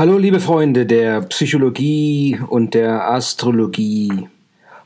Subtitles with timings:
[0.00, 4.30] Hallo liebe Freunde der Psychologie und der Astrologie.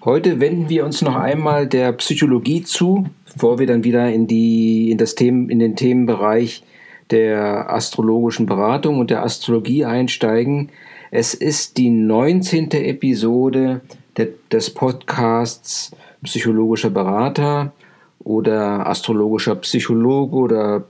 [0.04, 4.90] Heute wenden wir uns noch einmal der Psychologie zu, bevor wir dann wieder in, die,
[4.90, 6.64] in, das Themen, in den Themenbereich
[7.12, 10.70] der astrologischen Beratung und der Astrologie einsteigen.
[11.12, 12.72] Es ist die 19.
[12.72, 13.82] Episode
[14.18, 15.92] de, des Podcasts
[16.24, 17.72] Psychologischer Berater
[18.18, 20.84] oder astrologischer Psychologe oder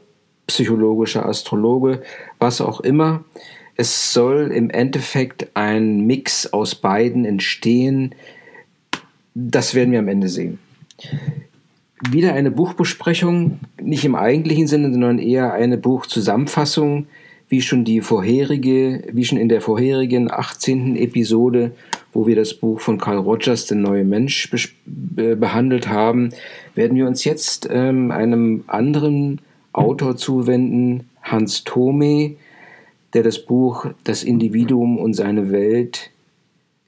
[0.46, 2.00] psychologischer Astrologe,
[2.38, 3.22] was auch immer.
[3.76, 8.14] Es soll im Endeffekt ein Mix aus beiden entstehen.
[9.34, 10.58] Das werden wir am Ende sehen.
[12.10, 17.06] Wieder eine Buchbesprechung, nicht im eigentlichen Sinne, sondern eher eine Buchzusammenfassung,
[17.48, 20.96] wie schon die vorherige, wie schon in der vorherigen 18.
[20.96, 21.72] Episode,
[22.12, 24.50] wo wir das Buch von Carl Rogers, Der neue Mensch,
[24.86, 26.30] behandelt haben,
[26.74, 29.40] werden wir uns jetzt ähm, einem anderen
[29.72, 32.36] Autor zuwenden, Hans Thome,
[33.14, 36.10] der das Buch Das Individuum und seine Welt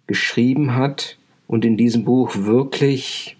[0.07, 3.37] geschrieben hat und in diesem Buch wirklich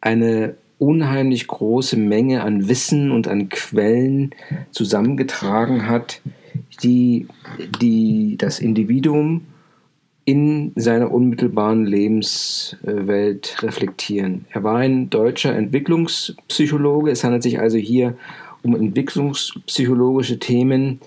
[0.00, 4.30] eine unheimlich große Menge an Wissen und an Quellen
[4.70, 6.22] zusammengetragen hat,
[6.82, 7.26] die,
[7.80, 9.46] die das Individuum
[10.24, 14.46] in seiner unmittelbaren Lebenswelt reflektieren.
[14.50, 17.10] Er war ein deutscher Entwicklungspsychologe.
[17.10, 18.16] Es handelt sich also hier
[18.62, 21.00] um entwicklungspsychologische Themen,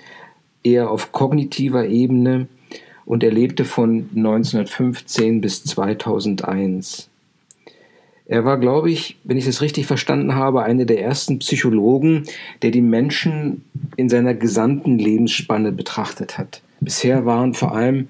[0.63, 2.47] eher auf kognitiver Ebene
[3.05, 7.09] und er lebte von 1915 bis 2001.
[8.25, 12.23] Er war, glaube ich, wenn ich das richtig verstanden habe, einer der ersten Psychologen,
[12.61, 13.65] der die Menschen
[13.97, 16.61] in seiner gesamten Lebensspanne betrachtet hat.
[16.79, 18.07] Bisher waren vor allem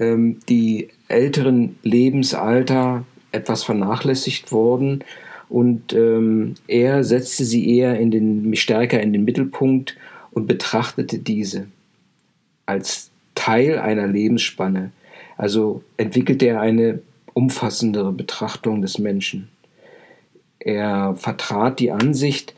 [0.00, 5.04] ähm, die älteren Lebensalter etwas vernachlässigt worden
[5.48, 9.96] und ähm, er setzte sie eher in den, stärker in den Mittelpunkt
[10.32, 11.66] und betrachtete diese
[12.66, 14.92] als Teil einer Lebensspanne.
[15.36, 17.00] Also entwickelte er eine
[17.34, 19.48] umfassendere Betrachtung des Menschen.
[20.58, 22.54] Er vertrat die Ansicht,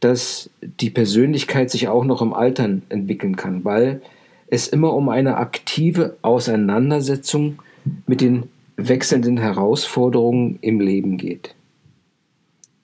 [0.00, 4.02] dass die Persönlichkeit sich auch noch im Altern entwickeln kann, weil
[4.48, 7.62] es immer um eine aktive Auseinandersetzung
[8.06, 8.44] mit den
[8.76, 11.54] wechselnden Herausforderungen im Leben geht.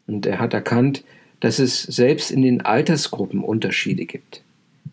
[0.07, 1.05] Und er hat erkannt,
[1.41, 4.43] dass es selbst in den Altersgruppen Unterschiede gibt.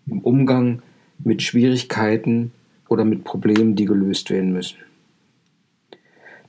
[0.08, 0.82] Im Umgang
[1.24, 2.52] mit Schwierigkeiten
[2.88, 4.78] oder mit Problemen, die gelöst werden müssen.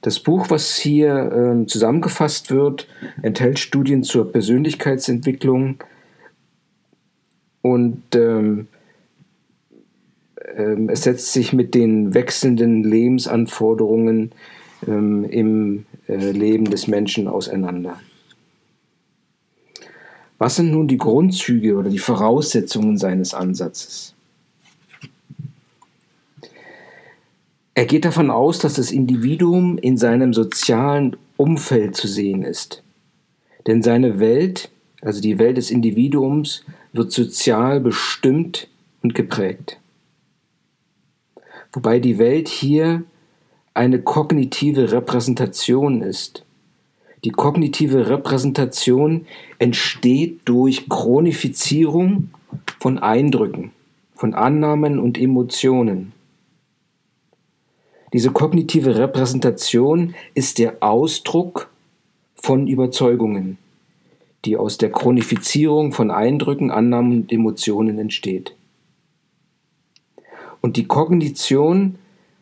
[0.01, 2.89] Das Buch, was hier äh, zusammengefasst wird,
[3.21, 5.85] enthält Studien zur Persönlichkeitsentwicklung
[7.61, 8.69] und ähm,
[10.57, 14.33] ähm, es setzt sich mit den wechselnden Lebensanforderungen
[14.87, 18.01] ähm, im äh, Leben des Menschen auseinander.
[20.39, 24.15] Was sind nun die Grundzüge oder die Voraussetzungen seines Ansatzes?
[27.75, 32.83] Er geht davon aus, dass das Individuum in seinem sozialen Umfeld zu sehen ist.
[33.67, 34.71] Denn seine Welt,
[35.03, 38.69] also die Welt des Individuums, wird sozial bestimmt
[39.03, 39.79] und geprägt.
[41.73, 43.05] Wobei die Welt hier
[43.75, 46.45] eine kognitive Repräsentation ist.
[47.25, 49.27] Die kognitive Repräsentation
[49.59, 52.31] entsteht durch Chronifizierung
[52.81, 53.71] von Eindrücken,
[54.15, 56.13] von Annahmen und Emotionen.
[58.13, 61.71] Diese kognitive Repräsentation ist der Ausdruck
[62.35, 63.59] von Überzeugungen,
[64.45, 68.55] die aus der Chronifizierung von Eindrücken, Annahmen und Emotionen entsteht.
[70.61, 71.97] Und die Kognition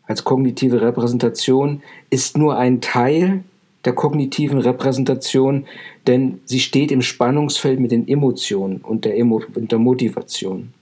[0.05, 3.45] als kognitive Repräsentation ist nur ein Teil
[3.85, 5.67] der kognitiven Repräsentation,
[6.07, 10.73] denn sie steht im Spannungsfeld mit den Emotionen und der, Emo und der Motivation.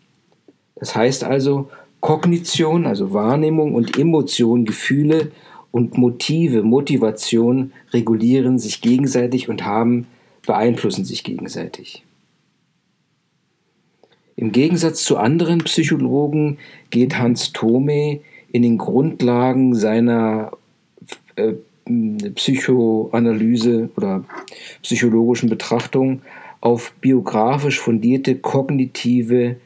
[0.77, 1.69] Das heißt also,
[2.01, 5.33] Kognition, also Wahrnehmung und Emotion, Gefühle
[5.71, 10.07] und Motive, Motivation regulieren sich gegenseitig und haben,
[10.47, 12.05] beeinflussen sich gegenseitig.
[14.37, 16.59] Im Gegensatz zu anderen Psychologen
[16.91, 18.21] geht Hans Thome
[18.53, 20.53] in den Grundlagen seiner
[21.37, 21.55] äh,
[22.35, 24.25] Psychoanalyse oder
[24.83, 26.23] psychologischen Betrachtung
[26.61, 29.57] auf biografisch fundierte kognitive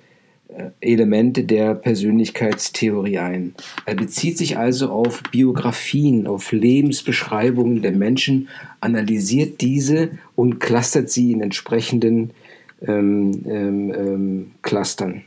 [0.81, 3.55] Elemente der Persönlichkeitstheorie ein.
[3.87, 8.49] Er bezieht sich also auf Biografien, auf Lebensbeschreibungen der Menschen,
[8.81, 12.31] analysiert diese und clustert sie in entsprechenden
[12.87, 15.23] ähm, ähm, ähm, Clustern.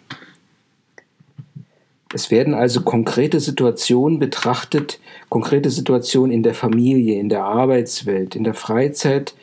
[2.14, 5.00] Es werden also konkrete Situationen betrachtet,
[5.30, 9.34] konkrete Situationen in der Familie, in der Arbeitswelt, in der Freizeit,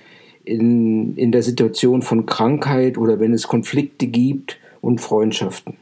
[0.44, 5.76] in, in der Situation von Krankheit oder wenn es Konflikte gibt und Freundschaften.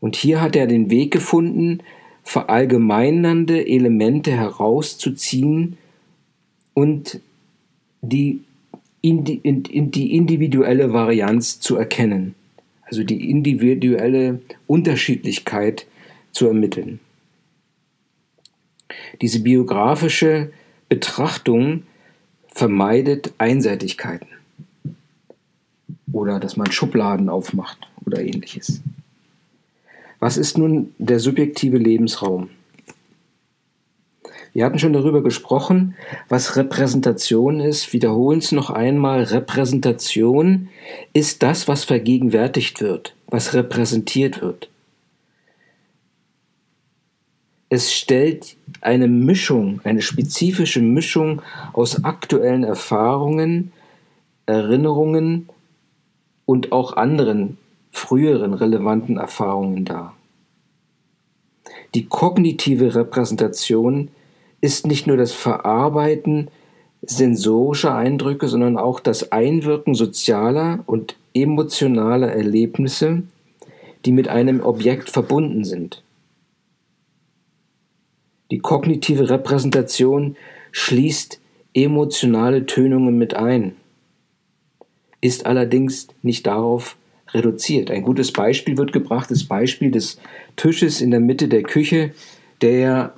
[0.00, 1.82] Und hier hat er den Weg gefunden,
[2.22, 5.76] verallgemeinernde Elemente herauszuziehen
[6.74, 7.20] und
[8.02, 8.40] die,
[9.00, 12.34] in die, in die individuelle Varianz zu erkennen,
[12.84, 15.86] also die individuelle Unterschiedlichkeit
[16.32, 17.00] zu ermitteln.
[19.20, 20.52] Diese biografische
[20.88, 21.84] Betrachtung
[22.48, 24.28] vermeidet Einseitigkeiten
[26.12, 28.82] oder dass man Schubladen aufmacht oder ähnliches.
[30.20, 32.50] Was ist nun der subjektive Lebensraum?
[34.52, 35.94] Wir hatten schon darüber gesprochen,
[36.28, 37.92] was Repräsentation ist.
[37.92, 39.22] Wiederholen es noch einmal.
[39.22, 40.68] Repräsentation
[41.12, 44.68] ist das, was vergegenwärtigt wird, was repräsentiert wird.
[47.68, 51.40] Es stellt eine Mischung, eine spezifische Mischung
[51.72, 53.72] aus aktuellen Erfahrungen,
[54.46, 55.48] Erinnerungen
[56.44, 57.56] und auch anderen
[57.90, 60.14] früheren relevanten Erfahrungen dar.
[61.94, 64.08] Die kognitive Repräsentation
[64.60, 66.48] ist nicht nur das Verarbeiten
[67.02, 73.22] sensorischer Eindrücke, sondern auch das Einwirken sozialer und emotionaler Erlebnisse,
[74.04, 76.02] die mit einem Objekt verbunden sind.
[78.50, 80.36] Die kognitive Repräsentation
[80.72, 81.40] schließt
[81.72, 83.76] emotionale Tönungen mit ein,
[85.20, 86.96] ist allerdings nicht darauf
[87.34, 87.90] reduziert.
[87.90, 90.18] Ein gutes Beispiel wird gebracht, das Beispiel des
[90.56, 92.12] Tisches in der Mitte der Küche,
[92.62, 93.14] der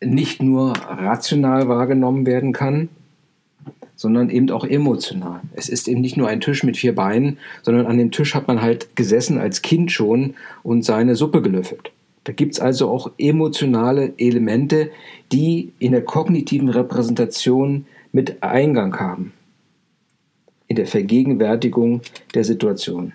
[0.00, 2.88] nicht nur rational wahrgenommen werden kann,
[3.96, 5.40] sondern eben auch emotional.
[5.54, 8.48] Es ist eben nicht nur ein Tisch mit vier Beinen, sondern an dem Tisch hat
[8.48, 11.92] man halt gesessen als Kind schon und seine Suppe gelöffelt.
[12.24, 14.90] Da gibt es also auch emotionale Elemente,
[15.30, 19.32] die in der kognitiven Repräsentation mit Eingang haben
[20.68, 22.00] in der Vergegenwärtigung
[22.34, 23.12] der Situation.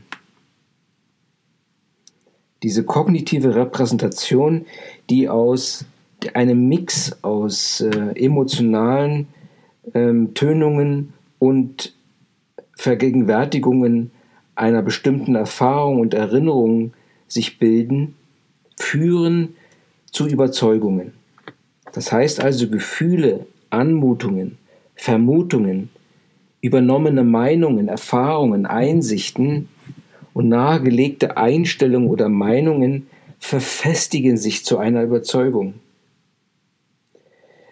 [2.61, 4.65] Diese kognitive Repräsentation,
[5.09, 5.85] die aus
[6.33, 9.27] einem Mix aus äh, emotionalen
[9.93, 11.93] ähm, Tönungen und
[12.75, 14.11] Vergegenwärtigungen
[14.55, 16.93] einer bestimmten Erfahrung und Erinnerung
[17.27, 18.15] sich bilden,
[18.75, 19.55] führen
[20.11, 21.13] zu Überzeugungen.
[21.93, 24.57] Das heißt also Gefühle, Anmutungen,
[24.95, 25.89] Vermutungen,
[26.61, 29.69] übernommene Meinungen, Erfahrungen, Einsichten
[30.33, 33.07] und nahegelegte Einstellungen oder Meinungen
[33.39, 35.75] verfestigen sich zu einer Überzeugung.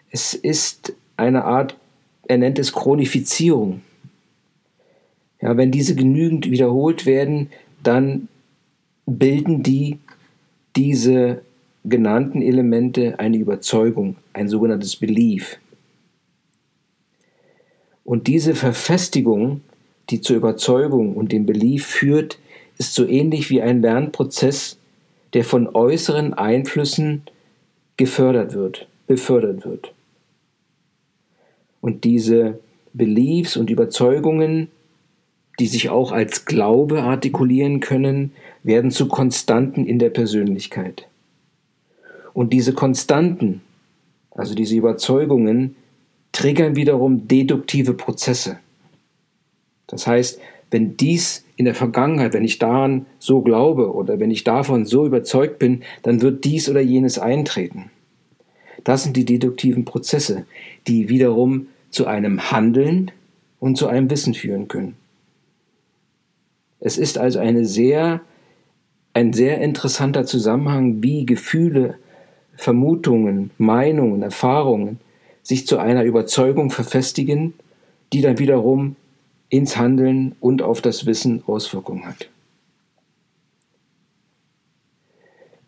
[0.10, 1.76] Es ist eine Art,
[2.28, 3.82] er nennt es Chronifizierung.
[5.42, 7.50] Ja, wenn diese genügend wiederholt werden,
[7.84, 8.28] dann
[9.06, 10.00] bilden die
[10.76, 11.42] diese
[11.84, 15.60] genannten Elemente eine Überzeugung, ein sogenanntes Belief.
[18.08, 19.60] Und diese Verfestigung,
[20.10, 22.40] die zur Überzeugung und dem Belief führt,
[22.78, 24.78] ist so ähnlich wie ein Lernprozess,
[25.34, 27.24] der von äußeren Einflüssen
[27.98, 29.92] gefördert wird, befördert wird.
[31.82, 32.60] Und diese
[32.94, 34.70] Beliefs und Überzeugungen,
[35.60, 38.32] die sich auch als Glaube artikulieren können,
[38.64, 41.10] werden zu Konstanten in der Persönlichkeit.
[42.34, 43.60] Und diese Konstanten,
[44.32, 45.76] also diese Überzeugungen,
[46.38, 48.60] triggern wiederum deduktive Prozesse.
[49.88, 50.40] Das heißt,
[50.70, 55.08] wenn dies in der Vergangenheit, wenn ich daran so glaube oder wenn ich davon so
[55.08, 57.90] überzeugt bin, dann wird dies oder jenes eintreten.
[58.84, 60.46] Das sind die deduktiven Prozesse,
[60.86, 63.10] die wiederum zu einem Handeln
[63.60, 64.96] und zu einem Wissen führen können.
[66.80, 68.22] Es ist also eine sehr,
[69.16, 71.98] ein sehr interessanter Zusammenhang, wie Gefühle,
[72.56, 75.00] Vermutungen, Meinungen, Erfahrungen
[75.48, 77.54] sich zu einer Überzeugung verfestigen,
[78.12, 78.98] die dann wiederum
[79.48, 82.28] ins Handeln und auf das Wissen Auswirkungen hat.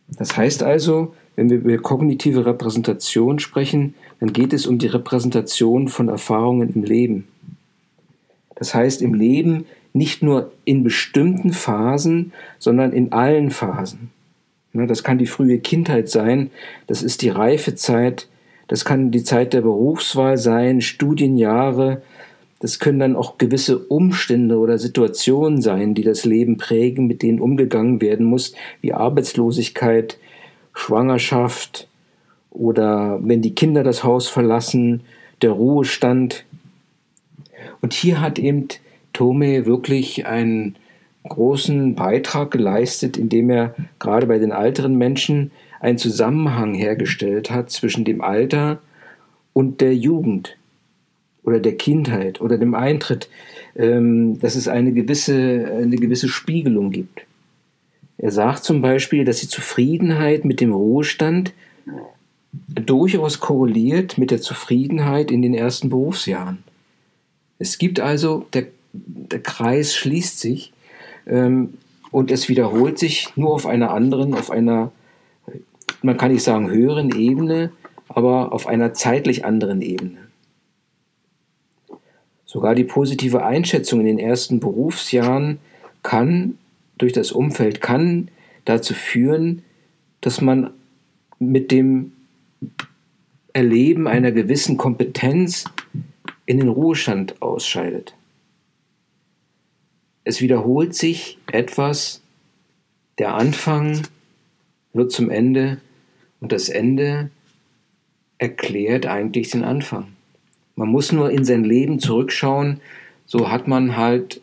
[0.09, 5.87] Das heißt also, wenn wir über kognitive Repräsentation sprechen, dann geht es um die Repräsentation
[5.87, 7.29] von Erfahrungen im Leben.
[8.55, 14.09] Das heißt im Leben nicht nur in bestimmten Phasen, sondern in allen Phasen.
[14.73, 16.51] Das kann die frühe Kindheit sein,
[16.87, 18.27] das ist die Reifezeit,
[18.69, 22.03] das kann die Zeit der Berufswahl sein, Studienjahre.
[22.59, 27.39] Das können dann auch gewisse Umstände oder Situationen sein, die das Leben prägen, mit denen
[27.39, 30.19] umgegangen werden muss, wie Arbeitslosigkeit,
[30.73, 31.87] Schwangerschaft
[32.51, 35.01] oder wenn die Kinder das Haus verlassen,
[35.41, 36.45] der Ruhestand.
[37.81, 38.67] Und hier hat eben
[39.13, 40.75] Tome wirklich einen
[41.27, 45.49] großen Beitrag geleistet, indem er gerade bei den älteren Menschen
[45.79, 48.79] einen Zusammenhang hergestellt hat zwischen dem Alter
[49.53, 50.57] und der Jugend
[51.43, 53.29] oder der Kindheit oder dem Eintritt,
[53.75, 57.25] ähm, dass es eine gewisse, eine gewisse Spiegelung gibt.
[58.17, 61.53] Er sagt zum Beispiel, dass die Zufriedenheit mit dem Ruhestand
[62.51, 66.63] durchaus korreliert mit der Zufriedenheit in den ersten Berufsjahren.
[67.59, 70.73] Es gibt also, der, der Kreis schließt sich
[71.27, 71.75] ähm,
[72.11, 74.91] und es wiederholt sich nur auf einer anderen, auf einer,
[76.01, 77.71] man kann nicht sagen höheren Ebene,
[78.07, 80.17] aber auf einer zeitlich anderen Ebene.
[82.45, 85.59] Sogar die positive Einschätzung in den ersten Berufsjahren
[86.01, 86.57] kann
[86.97, 88.29] durch das Umfeld kann
[88.65, 89.63] dazu führen,
[90.21, 90.71] dass man
[91.37, 92.13] mit dem
[93.53, 95.65] Erleben einer gewissen Kompetenz
[96.45, 98.15] in den Ruhestand ausscheidet.
[100.23, 102.21] Es wiederholt sich etwas,
[103.17, 104.01] der Anfang
[104.93, 105.79] wird zum Ende
[106.39, 107.29] und das Ende
[108.37, 110.07] erklärt eigentlich den Anfang.
[110.75, 112.79] Man muss nur in sein Leben zurückschauen,
[113.25, 114.41] so hat man halt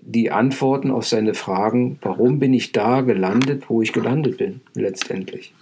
[0.00, 5.52] die Antworten auf seine Fragen, warum bin ich da gelandet, wo ich gelandet bin, letztendlich.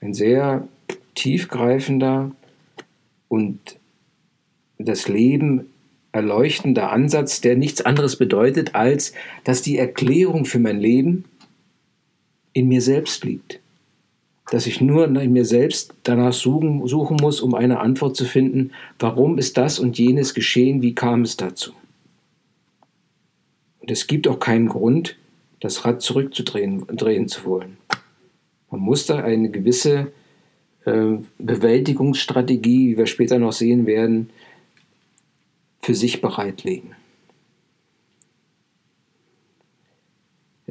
[0.00, 0.68] Ein sehr
[1.14, 2.32] tiefgreifender
[3.28, 3.78] und
[4.78, 5.70] das Leben
[6.12, 11.24] erleuchtender Ansatz, der nichts anderes bedeutet, als dass die Erklärung für mein Leben
[12.52, 13.60] in mir selbst liegt
[14.50, 18.72] dass ich nur in mir selbst danach suchen, suchen muss, um eine Antwort zu finden,
[18.98, 21.72] warum ist das und jenes geschehen, wie kam es dazu.
[23.80, 25.16] Und es gibt auch keinen Grund,
[25.60, 27.78] das Rad zurückzudrehen drehen zu wollen.
[28.70, 30.12] Man muss da eine gewisse
[30.84, 34.30] äh, Bewältigungsstrategie, wie wir später noch sehen werden,
[35.80, 36.92] für sich bereitlegen.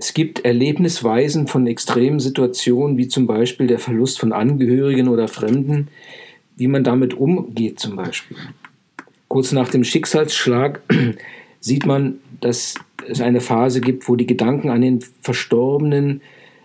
[0.03, 5.87] Es gibt Erlebnisweisen von extremen Situationen, wie zum Beispiel der Verlust von Angehörigen oder Fremden,
[6.57, 8.35] wie man damit umgeht zum Beispiel.
[9.29, 10.81] Kurz nach dem Schicksalsschlag
[11.61, 12.75] sieht man, dass
[13.07, 16.19] es eine Phase gibt, wo die Gedanken an den Verstorbenen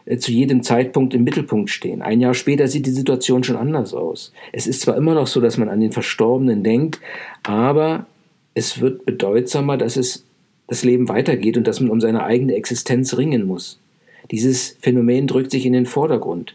[0.04, 2.02] äh, zu jedem Zeitpunkt im Mittelpunkt stehen.
[2.02, 4.32] Ein Jahr später sieht die Situation schon anders aus.
[4.50, 7.00] Es ist zwar immer noch so, dass man an den Verstorbenen denkt,
[7.44, 8.06] aber
[8.54, 10.24] es wird bedeutsamer, dass es
[10.68, 13.80] das Leben weitergeht und dass man um seine eigene Existenz ringen muss.
[14.30, 16.54] Dieses Phänomen drückt sich in den Vordergrund.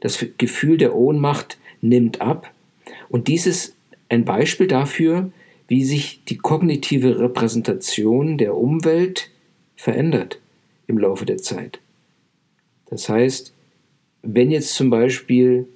[0.00, 2.50] Das Gefühl der Ohnmacht nimmt ab
[3.08, 3.76] und dies ist
[4.08, 5.30] ein Beispiel dafür,
[5.68, 9.30] wie sich die kognitive Repräsentation der Umwelt
[9.76, 10.40] verändert
[10.86, 11.80] im Laufe der Zeit.
[12.90, 13.52] Das heißt,
[14.22, 15.66] wenn jetzt zum Beispiel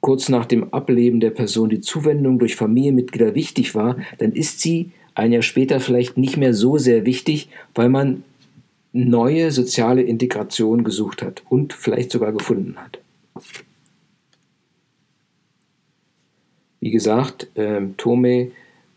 [0.00, 4.90] kurz nach dem Ableben der Person die Zuwendung durch Familienmitglieder wichtig war, dann ist sie
[5.14, 8.24] ein Jahr später vielleicht nicht mehr so sehr wichtig, weil man
[8.92, 12.98] neue soziale Integration gesucht hat und vielleicht sogar gefunden hat.
[16.80, 18.50] Wie gesagt, ähm, Tome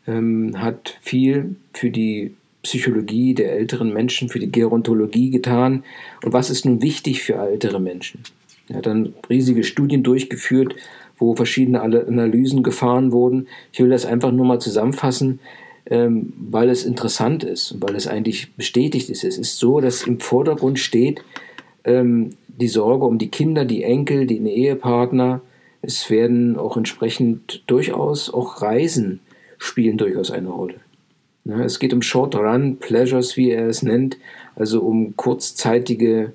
[0.08, 5.84] ähm, hat viel für die Psychologie der älteren Menschen, für die Gerontologie getan.
[6.24, 8.22] Und was ist nun wichtig für ältere Menschen?
[8.70, 10.76] Er hat dann riesige Studien durchgeführt,
[11.18, 13.48] wo verschiedene Analysen gefahren wurden.
[13.72, 15.40] Ich will das einfach nur mal zusammenfassen
[15.88, 19.24] ähm, weil es interessant ist und weil es eigentlich bestätigt ist.
[19.24, 21.24] Es ist so, dass im Vordergrund steht
[21.84, 25.42] ähm, die Sorge um die Kinder, die Enkel, den Ehepartner.
[25.82, 29.20] Es werden auch entsprechend durchaus auch Reisen
[29.58, 30.76] spielen durchaus eine Rolle.
[31.46, 34.18] Ja, es geht um Short Run Pleasures, wie er es nennt,
[34.56, 36.34] also um kurzzeitige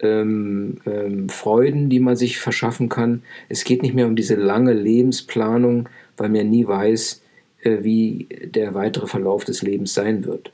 [0.00, 3.22] ähm, ähm, Freuden, die man sich verschaffen kann.
[3.50, 7.20] Es geht nicht mehr um diese lange Lebensplanung, weil man nie weiß,
[7.62, 10.52] wie der weitere Verlauf des Lebens sein wird.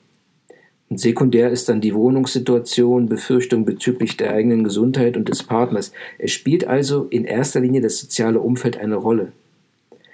[0.88, 5.92] Und sekundär ist dann die Wohnungssituation, Befürchtung bezüglich der eigenen Gesundheit und des Partners.
[6.18, 9.32] Es spielt also in erster Linie das soziale Umfeld eine Rolle.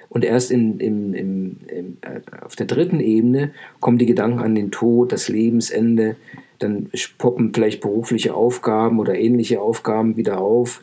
[0.08, 5.12] Und erst in, im, äh, auf der dritten Ebene kommen die Gedanken an den Tod,
[5.12, 6.16] das Lebensende,
[6.58, 10.82] dann poppen vielleicht berufliche Aufgaben oder ähnliche Aufgaben wieder auf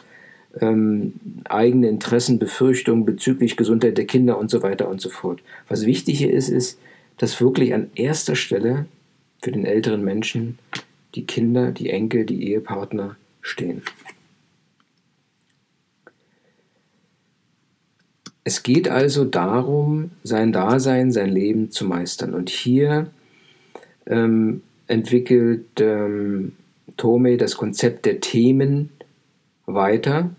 [0.61, 1.13] ähm,
[1.45, 5.41] eigene Interessen, Befürchtungen bezüglich Gesundheit der Kinder und so weiter und so fort.
[5.67, 6.79] Was wichtig hier ist, ist,
[7.17, 8.85] dass wirklich an erster Stelle
[9.41, 10.59] für den älteren Menschen
[11.15, 13.81] die Kinder, die Enkel, die Ehepartner stehen.
[18.43, 22.33] Es geht also darum, sein Dasein, sein Leben zu meistern.
[22.33, 23.09] Und hier
[24.05, 26.53] ähm, entwickelt ähm,
[26.95, 28.89] Tome das Konzept der Themen
[29.65, 30.29] weiter,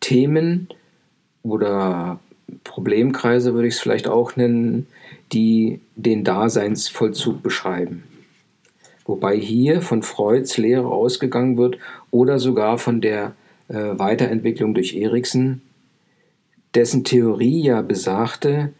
[0.00, 0.68] Themen
[1.42, 2.20] oder
[2.64, 4.86] Problemkreise würde ich es vielleicht auch nennen,
[5.32, 8.04] die den Daseinsvollzug beschreiben.
[9.04, 11.78] Wobei hier von Freuds Lehre ausgegangen wird
[12.10, 13.34] oder sogar von der
[13.68, 15.62] äh, Weiterentwicklung durch Erikson,
[16.74, 18.72] dessen Theorie ja besagte,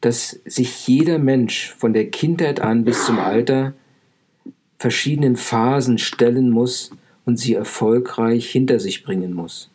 [0.00, 3.74] dass sich jeder Mensch von der Kindheit an bis zum Alter
[4.78, 6.90] verschiedenen Phasen stellen muss
[7.26, 9.70] und sie erfolgreich hinter sich bringen muss.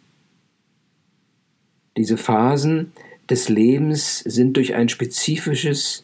[1.97, 2.91] Diese Phasen
[3.29, 6.03] des Lebens sind durch ein spezifisches,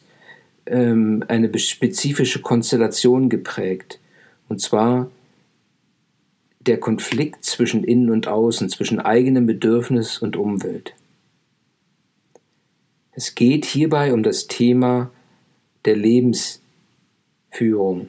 [0.66, 4.00] ähm, eine spezifische Konstellation geprägt.
[4.48, 5.10] Und zwar
[6.60, 10.94] der Konflikt zwischen Innen und Außen, zwischen eigenem Bedürfnis und Umwelt.
[13.12, 15.10] Es geht hierbei um das Thema
[15.84, 18.08] der Lebensführung.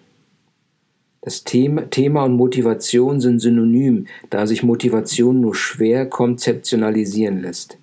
[1.25, 7.77] Das Thema, und Motivation sind synonym, da sich Motivation nur schwer konzeptionalisieren lässt.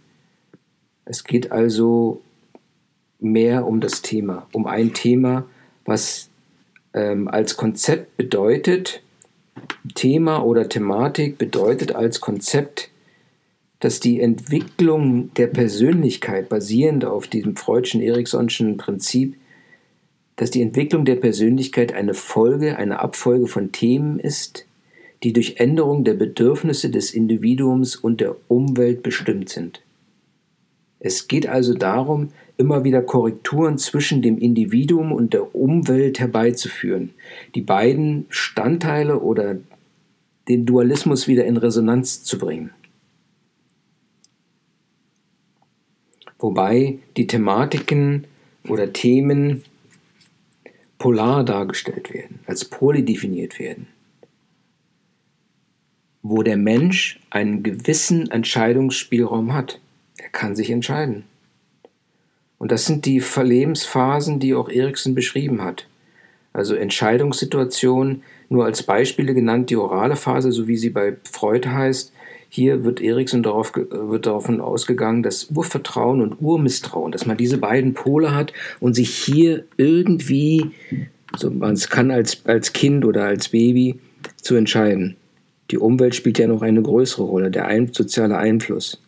[1.06, 2.20] Es geht also
[3.18, 5.46] mehr um das Thema, um ein Thema,
[5.86, 6.28] was
[6.92, 9.02] ähm, als Konzept bedeutet,
[9.94, 12.90] Thema oder Thematik bedeutet als Konzept,
[13.78, 19.39] dass die Entwicklung der Persönlichkeit basierend auf diesem Freudschen Eriksonschen Prinzip
[20.36, 24.66] dass die Entwicklung der Persönlichkeit eine Folge, eine Abfolge von Themen ist,
[25.22, 29.82] die durch Änderung der Bedürfnisse des Individuums und der Umwelt bestimmt sind.
[30.98, 37.10] Es geht also darum, immer wieder Korrekturen zwischen dem Individuum und der Umwelt herbeizuführen,
[37.54, 39.56] die beiden Standteile oder
[40.48, 42.70] den Dualismus wieder in Resonanz zu bringen.
[46.38, 48.24] Wobei die Thematiken
[48.68, 49.62] oder Themen
[51.00, 53.88] polar dargestellt werden, als Poli definiert werden,
[56.22, 59.80] wo der Mensch einen gewissen Entscheidungsspielraum hat.
[60.18, 61.24] Er kann sich entscheiden.
[62.58, 65.86] Und das sind die Verlebensphasen, die auch Erikson beschrieben hat.
[66.52, 72.12] Also Entscheidungssituationen, nur als Beispiele genannt, die orale Phase, so wie sie bei Freud heißt,
[72.52, 77.94] hier wird Erikson darauf, wird davon ausgegangen, dass Urvertrauen und Urmisstrauen, dass man diese beiden
[77.94, 80.72] Pole hat und sich hier irgendwie,
[81.36, 84.00] so man es kann als, als Kind oder als Baby,
[84.42, 85.16] zu entscheiden.
[85.70, 89.00] Die Umwelt spielt ja noch eine größere Rolle, der ein, soziale Einfluss.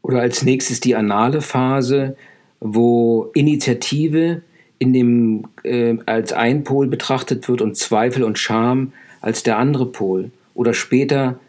[0.00, 2.16] Oder als nächstes die anale Phase,
[2.60, 4.40] wo Initiative
[4.78, 9.84] in dem, äh, als ein Pol betrachtet wird und Zweifel und Scham als der andere
[9.84, 11.40] Pol oder später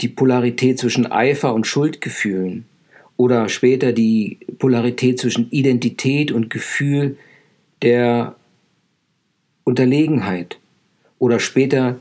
[0.00, 2.64] die Polarität zwischen Eifer und Schuldgefühlen
[3.18, 7.18] oder später die Polarität zwischen Identität und Gefühl
[7.82, 8.34] der
[9.64, 10.58] Unterlegenheit
[11.18, 12.00] oder später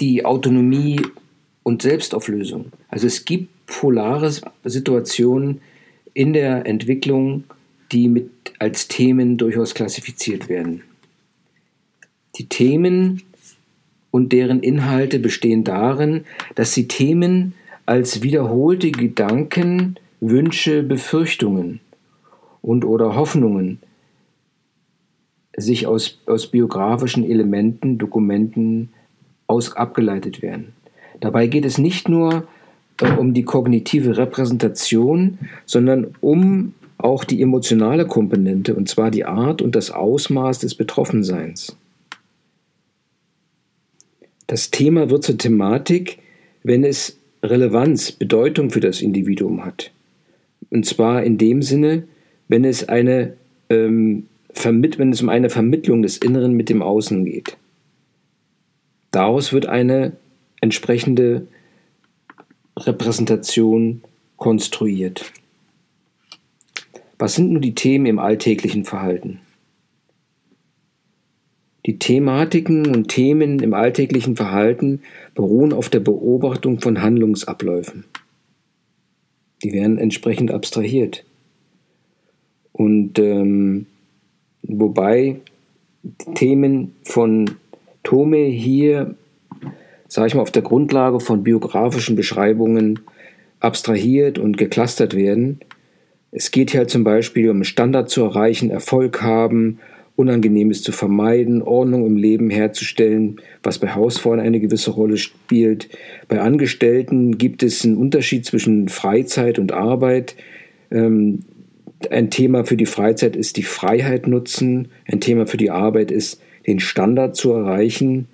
[0.00, 1.02] die Autonomie
[1.64, 2.72] und Selbstauflösung.
[2.88, 4.32] Also es gibt polare
[4.64, 5.60] Situationen
[6.14, 7.44] in der Entwicklung,
[7.92, 10.82] die mit als Themen durchaus klassifiziert werden.
[12.36, 13.22] Die Themen
[14.12, 21.80] und deren Inhalte bestehen darin, dass sie Themen als wiederholte Gedanken, Wünsche, Befürchtungen
[22.60, 23.80] und oder Hoffnungen
[25.56, 28.90] sich aus, aus biografischen Elementen, Dokumenten
[29.48, 30.72] aus, abgeleitet werden.
[31.20, 32.46] Dabei geht es nicht nur
[33.00, 39.60] äh, um die kognitive Repräsentation, sondern um auch die emotionale Komponente, und zwar die Art
[39.60, 41.76] und das Ausmaß des Betroffenseins.
[44.52, 46.18] Das Thema wird zur Thematik,
[46.62, 49.92] wenn es Relevanz, Bedeutung für das Individuum hat.
[50.68, 52.06] Und zwar in dem Sinne,
[52.48, 53.38] wenn es, eine,
[53.70, 57.56] ähm, wenn es um eine Vermittlung des Inneren mit dem Außen geht.
[59.10, 60.18] Daraus wird eine
[60.60, 61.46] entsprechende
[62.76, 64.02] Repräsentation
[64.36, 65.32] konstruiert.
[67.18, 69.40] Was sind nun die Themen im alltäglichen Verhalten?
[71.84, 75.00] Die Thematiken und Themen im alltäglichen Verhalten
[75.34, 78.04] beruhen auf der Beobachtung von Handlungsabläufen.
[79.62, 81.24] Die werden entsprechend abstrahiert.
[82.72, 83.86] Und ähm,
[84.62, 85.40] wobei
[86.34, 87.50] Themen von
[88.02, 89.14] Tome hier,
[90.08, 93.00] sage ich mal, auf der Grundlage von biografischen Beschreibungen
[93.60, 95.60] abstrahiert und geklustert werden.
[96.30, 99.78] Es geht hier zum Beispiel um Standard zu erreichen, Erfolg haben
[100.14, 105.88] Unangenehmes zu vermeiden, Ordnung im Leben herzustellen, was bei Hausfrauen eine gewisse Rolle spielt.
[106.28, 110.36] Bei Angestellten gibt es einen Unterschied zwischen Freizeit und Arbeit.
[110.90, 111.40] Ähm,
[112.10, 116.42] ein Thema für die Freizeit ist die Freiheit nutzen, ein Thema für die Arbeit ist
[116.66, 118.26] den Standard zu erreichen.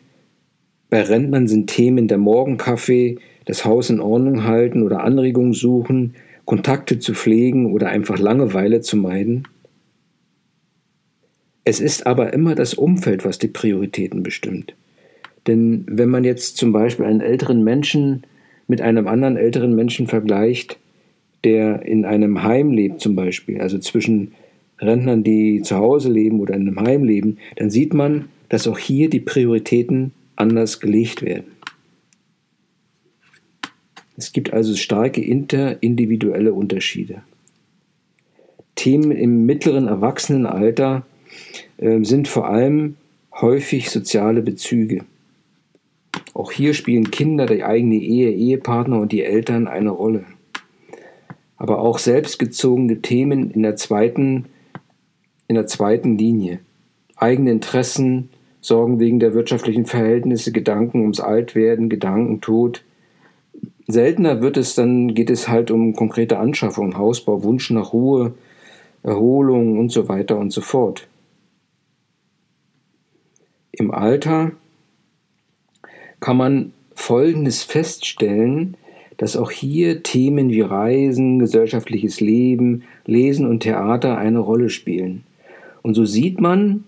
[0.91, 6.15] Bei Rentnern sind Themen der Morgenkaffee, das Haus in Ordnung halten oder Anregungen suchen,
[6.45, 9.47] Kontakte zu pflegen oder einfach Langeweile zu meiden.
[11.69, 14.75] Es ist aber immer das Umfeld, was die Prioritäten bestimmt.
[15.47, 18.23] Denn wenn man jetzt zum Beispiel einen älteren Menschen
[18.69, 20.79] mit einem anderen älteren Menschen vergleicht,
[21.45, 24.33] der in einem Heim lebt zum Beispiel, also zwischen
[24.79, 28.79] Rentnern, die zu Hause leben oder in einem Heim leben, dann sieht man, dass auch
[28.79, 31.53] hier die Prioritäten anders gelegt werden.
[34.17, 37.21] Es gibt also starke interindividuelle Unterschiede.
[38.75, 41.05] Themen im mittleren Erwachsenenalter
[41.79, 42.97] sind vor allem
[43.33, 45.05] häufig soziale Bezüge.
[46.35, 50.25] Auch hier spielen Kinder, die eigene Ehe, Ehepartner und die Eltern eine Rolle.
[51.57, 54.47] Aber auch selbstgezogene Themen in der zweiten,
[55.49, 56.61] in der zweiten Linie.
[57.17, 62.85] Eigene Interessen, Sorgen wegen der wirtschaftlichen Verhältnisse, Gedanken ums Altwerden, Gedanken Tod.
[63.87, 68.35] Seltener wird es dann, geht es halt um konkrete Anschaffungen, Hausbau, Wunsch nach Ruhe,
[69.03, 71.09] Erholung und so weiter und so fort.
[73.79, 74.53] Im Alter
[76.21, 78.77] kann man Folgendes feststellen,
[79.19, 85.25] dass auch hier Themen wie Reisen, gesellschaftliches Leben, Lesen und Theater eine Rolle spielen.
[85.83, 86.85] Und so sieht man,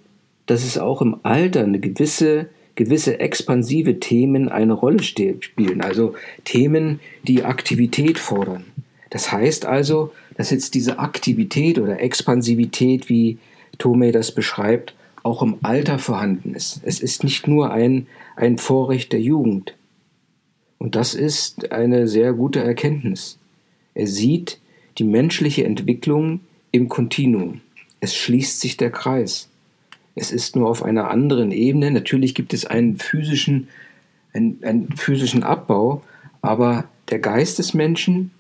[0.46, 6.98] dass es auch im Alter eine gewisse, gewisse expansive Themen eine Rolle spielen, also Themen,
[7.22, 8.64] die Aktivität fordern.
[9.10, 13.38] Das heißt also, dass jetzt diese Aktivität oder Expansivität, wie
[13.78, 16.80] Tomei das beschreibt, auch im Alter vorhanden ist.
[16.84, 18.06] Es ist nicht nur ein,
[18.36, 19.74] ein Vorrecht der Jugend.
[20.78, 23.38] Und das ist eine sehr gute Erkenntnis.
[23.94, 24.60] Er sieht
[24.98, 26.40] die menschliche Entwicklung
[26.72, 27.60] im Kontinuum.
[28.00, 29.48] Es schließt sich der Kreis.
[30.14, 31.90] Es ist nur auf einer anderen Ebene.
[31.90, 33.68] Natürlich gibt es einen physischen,
[34.32, 36.02] einen, einen physischen Abbau,
[36.40, 38.30] aber der Geist des Menschen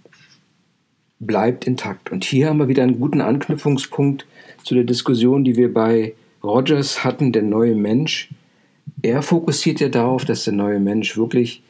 [1.18, 2.10] bleibt intakt.
[2.10, 4.26] Und hier haben wir wieder einen guten Anknüpfungspunkt
[4.64, 8.30] zu der Diskussion, die wir bei Rogers hatten, der neue Mensch.
[9.02, 11.62] Er fokussiert ja darauf, dass der neue Mensch wirklich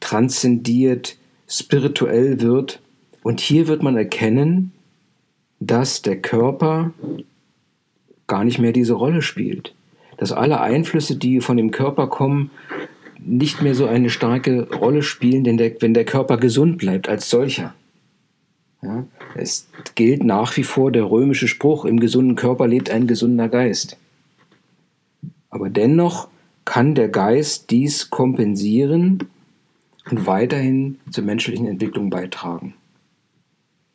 [0.00, 1.16] transzendiert,
[1.48, 2.80] spirituell wird.
[3.22, 4.72] Und hier wird man erkennen,
[5.60, 6.92] dass der Körper
[8.26, 9.74] gar nicht mehr diese Rolle spielt.
[10.16, 12.50] Dass alle Einflüsse, die von dem Körper kommen,
[13.18, 17.30] nicht mehr so eine starke Rolle spielen, denn der, wenn der Körper gesund bleibt als
[17.30, 17.74] solcher.
[18.82, 23.48] Ja, es gilt nach wie vor der römische Spruch, im gesunden Körper lebt ein gesunder
[23.48, 23.96] Geist.
[25.56, 26.28] Aber dennoch
[26.66, 29.20] kann der Geist dies kompensieren
[30.10, 32.74] und weiterhin zur menschlichen Entwicklung beitragen.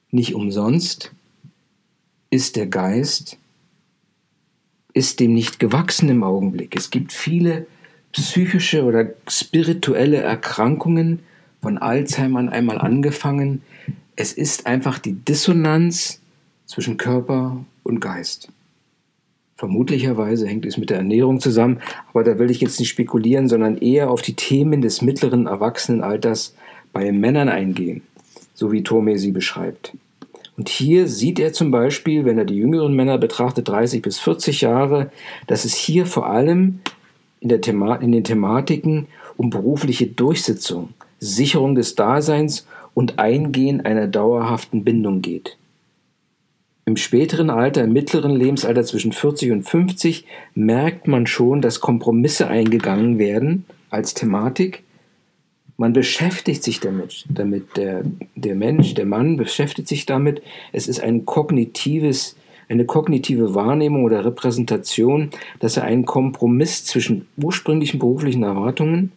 [0.09, 1.11] Nicht umsonst
[2.31, 3.37] ist der Geist
[4.95, 6.75] ist dem nicht gewachsen im Augenblick.
[6.75, 7.67] Es gibt viele
[8.11, 11.19] psychische oder spirituelle Erkrankungen,
[11.61, 13.61] von Alzheimer einmal angefangen.
[14.15, 16.21] Es ist einfach die Dissonanz
[16.65, 18.51] zwischen Körper und Geist.
[19.61, 23.77] Vermutlicherweise hängt es mit der Ernährung zusammen, aber da will ich jetzt nicht spekulieren, sondern
[23.77, 26.55] eher auf die Themen des mittleren Erwachsenenalters
[26.93, 28.01] bei Männern eingehen,
[28.55, 29.95] so wie Tome sie beschreibt.
[30.57, 34.61] Und hier sieht er zum Beispiel, wenn er die jüngeren Männer betrachtet, 30 bis 40
[34.61, 35.11] Jahre,
[35.45, 36.79] dass es hier vor allem
[37.39, 44.07] in, der Thema in den Thematiken um berufliche Durchsetzung, Sicherung des Daseins und Eingehen einer
[44.07, 45.59] dauerhaften Bindung geht.
[46.91, 50.25] Im späteren Alter, im mittleren Lebensalter zwischen 40 und 50,
[50.55, 54.83] merkt man schon, dass Kompromisse eingegangen werden als Thematik,
[55.77, 58.03] man beschäftigt sich damit, damit der,
[58.35, 60.41] der Mensch, der Mann beschäftigt sich damit.
[60.73, 62.35] Es ist ein kognitives,
[62.67, 65.29] eine kognitive Wahrnehmung oder Repräsentation,
[65.61, 69.13] dass er einen Kompromiss zwischen ursprünglichen beruflichen Erwartungen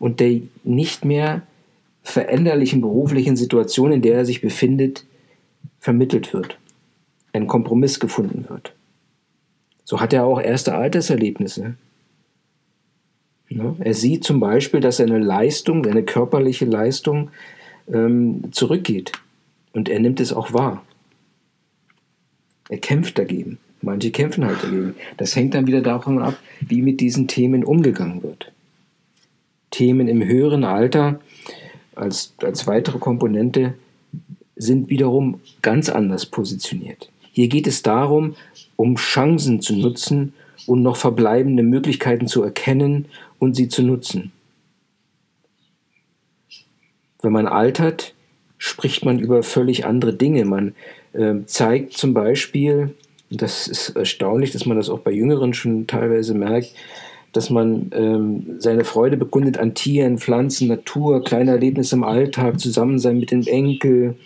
[0.00, 1.42] und der nicht mehr
[2.02, 5.04] veränderlichen beruflichen Situation, in der er sich befindet,
[5.78, 6.57] vermittelt wird.
[7.38, 8.72] Ein Kompromiss gefunden wird.
[9.84, 11.76] So hat er auch erste Alterserlebnisse.
[13.48, 13.76] Ne?
[13.78, 17.30] Er sieht zum Beispiel, dass seine Leistung, seine körperliche Leistung
[17.86, 19.12] ähm, zurückgeht.
[19.72, 20.82] Und er nimmt es auch wahr.
[22.68, 23.58] Er kämpft dagegen.
[23.82, 24.96] Manche kämpfen halt dagegen.
[25.16, 28.50] Das hängt dann wieder davon ab, wie mit diesen Themen umgegangen wird.
[29.70, 31.20] Themen im höheren Alter
[31.94, 33.74] als, als weitere Komponente
[34.56, 37.10] sind wiederum ganz anders positioniert.
[37.38, 38.34] Hier geht es darum,
[38.74, 40.32] um Chancen zu nutzen
[40.66, 43.04] und noch verbleibende Möglichkeiten zu erkennen
[43.38, 44.32] und sie zu nutzen.
[47.22, 48.12] Wenn man altert,
[48.56, 50.44] spricht man über völlig andere Dinge.
[50.46, 50.74] Man
[51.12, 52.96] äh, zeigt zum Beispiel,
[53.30, 56.74] das ist erstaunlich, dass man das auch bei Jüngeren schon teilweise merkt,
[57.32, 63.20] dass man ähm, seine Freude bekundet an Tieren, Pflanzen, Natur, kleine Erlebnisse im Alltag, Zusammensein
[63.20, 64.16] mit dem Enkel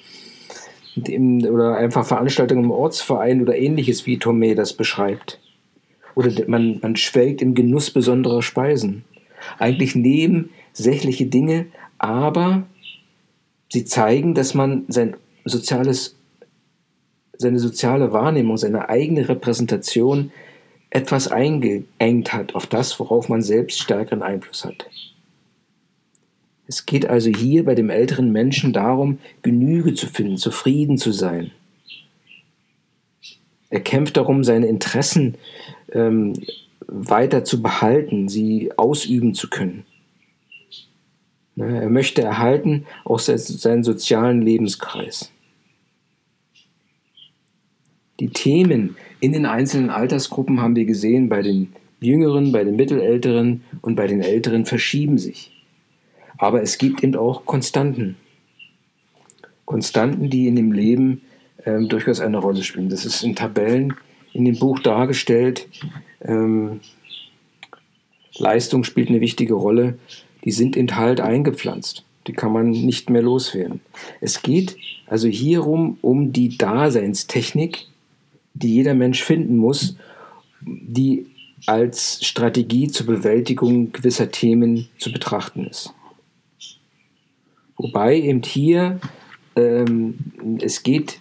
[0.95, 5.41] dem, oder einfach Veranstaltungen im Ortsverein oder ähnliches, wie Tomé das beschreibt.
[6.15, 9.05] Oder man, man schwelgt im Genuss besonderer Speisen.
[9.59, 11.67] Eigentlich nebensächliche Dinge,
[11.99, 12.65] aber
[13.71, 16.17] sie zeigen, dass man sein soziales
[17.43, 20.31] seine soziale Wahrnehmung, seine eigene Repräsentation
[20.91, 24.89] etwas eingeengt hat auf das, worauf man selbst stärkeren Einfluss hat.
[26.67, 31.51] Es geht also hier bei dem älteren Menschen darum, Genüge zu finden, zufrieden zu sein.
[33.69, 35.37] Er kämpft darum, seine Interessen
[35.93, 36.35] ähm,
[36.87, 39.85] weiter zu behalten, sie ausüben zu können.
[41.57, 45.31] Er möchte erhalten auch seinen sozialen Lebenskreis.
[48.21, 53.63] Die Themen in den einzelnen Altersgruppen haben wir gesehen, bei den Jüngeren, bei den Mittelälteren
[53.81, 55.51] und bei den Älteren verschieben sich.
[56.43, 58.17] Aber es gibt eben auch Konstanten.
[59.65, 61.23] Konstanten, die in dem Leben
[61.65, 62.89] ähm, durchaus eine Rolle spielen.
[62.89, 63.95] Das ist in Tabellen
[64.33, 65.69] in dem Buch dargestellt.
[66.21, 66.81] Ähm,
[68.37, 70.01] Leistung spielt eine wichtige Rolle.
[70.45, 72.05] Die sind in halt eingepflanzt.
[72.27, 73.81] Die kann man nicht mehr loswerden.
[74.21, 74.77] Es geht
[75.07, 77.87] also hierum um die Daseinstechnik,
[78.55, 79.95] die jeder Mensch finden muss,
[80.61, 81.25] die
[81.67, 85.95] als Strategie zur Bewältigung gewisser Themen zu betrachten ist.
[87.83, 89.01] Wobei eben hier
[89.57, 91.19] ähm, es geht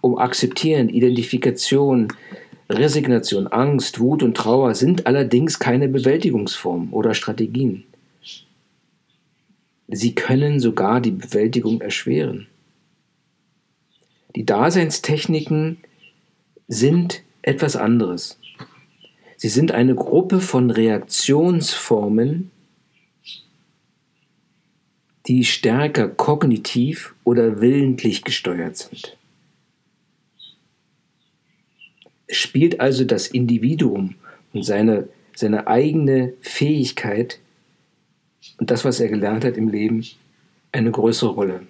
[0.00, 2.08] um Akzeptieren, Identifikation,
[2.70, 7.84] Resignation, Angst, Wut und Trauer sind allerdings keine Bewältigungsformen oder Strategien.
[9.88, 12.46] Sie können sogar die Bewältigung erschweren.
[14.36, 15.78] Die Daseinstechniken
[16.68, 18.38] sind etwas anderes.
[19.36, 22.50] Sie sind eine Gruppe von Reaktionsformen,
[25.30, 29.16] die stärker kognitiv oder willentlich gesteuert sind.
[32.26, 34.16] Es spielt also das Individuum
[34.52, 37.38] und seine, seine eigene Fähigkeit
[38.58, 40.04] und das, was er gelernt hat im Leben,
[40.72, 41.60] eine größere Rolle.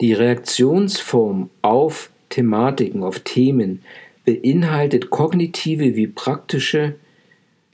[0.00, 3.82] Die Reaktionsform auf Thematiken, auf Themen
[4.24, 6.94] beinhaltet kognitive wie praktische,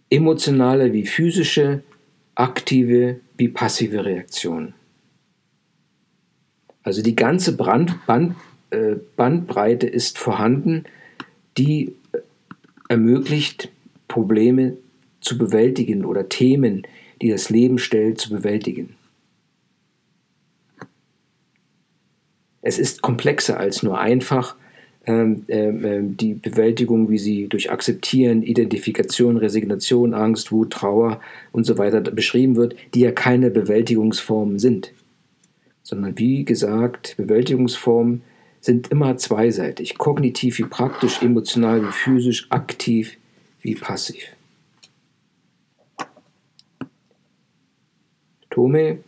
[0.08, 1.82] emotionale wie physische,
[2.34, 4.74] aktive wie passive Reaktionen.
[6.82, 8.36] Also die ganze Brand, Band,
[8.68, 10.84] äh, Bandbreite ist vorhanden,
[11.56, 11.96] die
[12.88, 13.70] ermöglicht,
[14.08, 14.76] Probleme
[15.20, 16.86] zu bewältigen oder Themen,
[17.22, 18.96] die das Leben stellt, zu bewältigen.
[22.60, 24.54] Es ist komplexer als nur einfach
[25.06, 31.20] ähm, ähm, ähm, die Bewältigung, wie sie durch Akzeptieren, Identifikation, Resignation, Angst, Wut, Trauer
[31.52, 34.92] und so weiter beschrieben wird, die ja keine Bewältigungsformen sind.
[35.82, 38.22] Sondern wie gesagt, Bewältigungsformen
[38.60, 43.16] sind immer zweiseitig, kognitiv wie praktisch, emotional wie physisch, aktiv
[43.62, 44.22] wie passiv.
[48.50, 48.98] Tome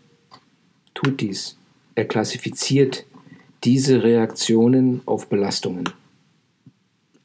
[0.94, 1.58] tut dies.
[1.94, 3.04] Er klassifiziert
[3.64, 5.88] diese Reaktionen auf Belastungen.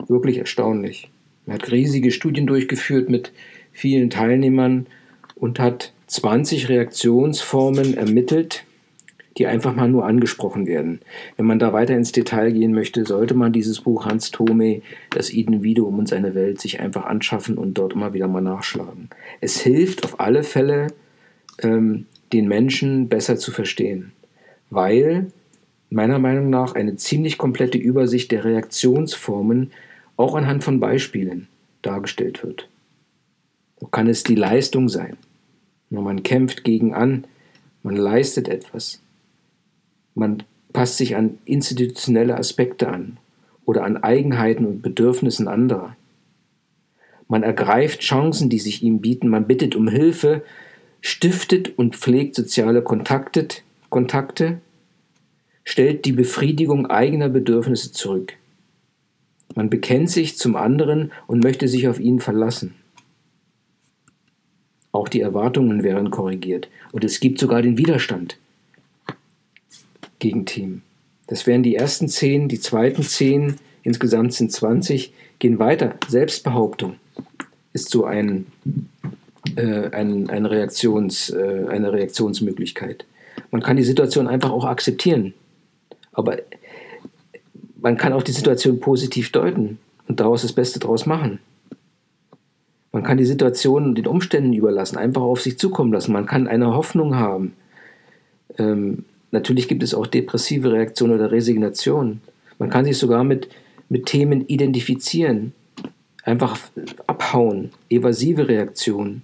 [0.08, 1.10] Wirklich erstaunlich.
[1.46, 3.32] Er hat riesige Studien durchgeführt mit
[3.72, 4.88] vielen Teilnehmern
[5.36, 8.66] und hat 20 Reaktionsformen ermittelt,
[9.38, 11.00] die einfach mal nur angesprochen werden.
[11.36, 15.30] Wenn man da weiter ins Detail gehen möchte, sollte man dieses Buch Hans Thome, das
[15.30, 19.10] Individuum und seine Welt, sich einfach anschaffen und dort immer wieder mal nachschlagen.
[19.42, 20.88] Es hilft auf alle Fälle,
[21.62, 24.12] ähm, den Menschen besser zu verstehen,
[24.70, 25.28] weil
[25.90, 29.72] meiner Meinung nach eine ziemlich komplette Übersicht der Reaktionsformen
[30.18, 31.48] auch anhand von Beispielen
[31.82, 32.68] dargestellt wird.
[33.80, 35.18] So kann es die Leistung sein.
[35.90, 37.26] Nur man kämpft gegen an,
[37.84, 39.02] man leistet etwas.
[40.16, 43.18] Man passt sich an institutionelle Aspekte an
[43.66, 45.96] oder an Eigenheiten und Bedürfnissen anderer.
[47.28, 50.44] Man ergreift Chancen, die sich ihm bieten, man bittet um Hilfe,
[51.02, 53.48] stiftet und pflegt soziale Kontakte,
[53.90, 54.60] Kontakte
[55.68, 58.36] stellt die Befriedigung eigener Bedürfnisse zurück.
[59.54, 62.76] Man bekennt sich zum anderen und möchte sich auf ihn verlassen.
[64.94, 68.38] Auch die Erwartungen wären korrigiert und es gibt sogar den Widerstand
[70.20, 70.84] gegen Team.
[71.28, 75.96] Das wären die ersten zehn, die zweiten zehn, insgesamt sind 20, gehen weiter.
[76.08, 76.96] Selbstbehauptung
[77.74, 78.48] ist so ein,
[79.58, 83.06] äh, ein, ein Reaktions, äh, eine Reaktionsmöglichkeit.
[83.52, 85.34] Man kann die Situation einfach auch akzeptieren.
[86.18, 86.38] Aber
[87.80, 89.78] man kann auch die Situation positiv deuten
[90.08, 91.40] und daraus das Beste draus machen.
[92.92, 96.12] Man kann die Situation den Umständen überlassen, einfach auf sich zukommen lassen.
[96.12, 97.54] Man kann eine Hoffnung haben.
[98.58, 102.22] Ähm, natürlich gibt es auch depressive Reaktionen oder Resignationen.
[102.58, 103.50] Man kann sich sogar mit,
[103.88, 105.54] mit Themen identifizieren,
[106.24, 106.58] einfach
[107.06, 109.22] abhauen, evasive Reaktionen.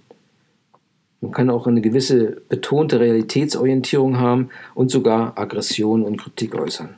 [1.24, 6.90] Man kann auch eine gewisse betonte Realitätsorientierung haben und sogar Aggression und Kritik äußern.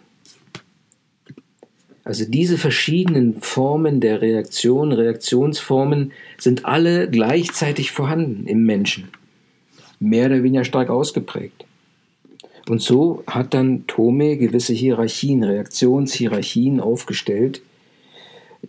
[2.03, 9.11] Also diese verschiedenen Formen der Reaktion, Reaktionsformen sind alle gleichzeitig vorhanden im Menschen.
[10.01, 11.65] Mehr oder weniger stark ausgeprägt.
[12.69, 17.63] Und so hat dann Tome gewisse Hierarchien, Reaktionshierarchien aufgestellt,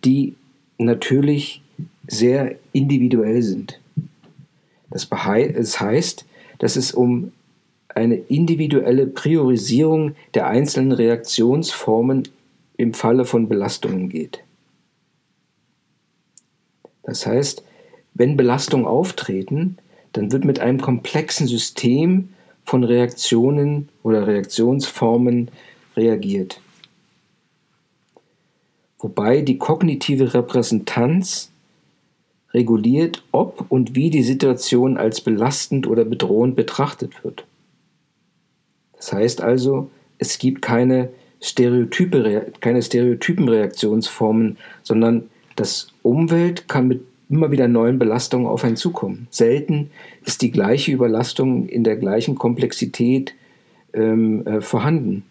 [0.06, 0.36] die
[0.78, 1.63] natürlich
[2.06, 3.80] sehr individuell sind.
[4.89, 6.26] Das heißt,
[6.60, 7.32] dass es um
[7.89, 12.28] eine individuelle Priorisierung der einzelnen Reaktionsformen
[12.78, 14.43] im Falle von Belastungen geht.
[17.04, 17.63] Das heißt,
[18.13, 19.78] wenn Belastungen auftreten,
[20.13, 22.30] dann wird mit einem komplexen System
[22.63, 25.50] von Reaktionen oder Reaktionsformen
[25.95, 26.62] reagiert.
[29.00, 31.52] Wobei die kognitive Repräsentanz
[32.53, 37.45] reguliert, ob und wie die Situation als belastend oder bedrohend betrachtet wird.
[38.95, 41.10] Das heißt also, es gibt keine,
[41.41, 49.27] Stereotype, keine Stereotypenreaktionsformen, sondern das Umwelt kann mit immer wieder neuen Belastungen auf einen zukommen.
[49.29, 49.91] Selten
[50.25, 53.36] ist die gleiche Überlastung in der gleichen Komplexität
[53.93, 55.23] ähm, äh, vorhanden.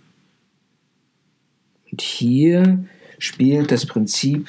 [1.90, 2.84] Und hier
[3.18, 4.48] spielt das Prinzip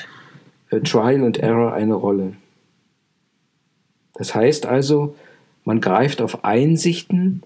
[0.69, 2.33] äh, Trial and Error eine Rolle.
[4.17, 5.15] Das heißt also,
[5.63, 7.43] man greift auf Einsichten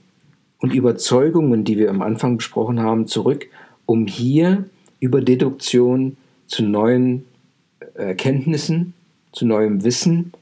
[0.60, 3.48] und Überzeugungen, die wir am Anfang besprochen haben, zurück,
[3.86, 4.66] um hier
[5.00, 7.26] über Deduktion zu neuen
[7.96, 8.94] Erkenntnissen,
[9.32, 10.34] zu neuem Wissen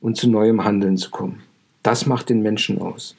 [0.00, 1.42] und zu neuem Handeln zu kommen.
[1.82, 3.16] Das macht den Menschen aus.